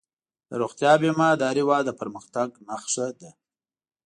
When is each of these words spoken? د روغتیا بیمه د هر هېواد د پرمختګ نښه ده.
د 0.49 0.51
روغتیا 0.61 0.91
بیمه 1.01 1.29
د 1.37 1.41
هر 1.49 1.57
هېواد 1.61 1.83
د 1.87 1.89
پرمختګ 1.99 2.49
نښه 2.67 3.07
ده. 3.19 3.29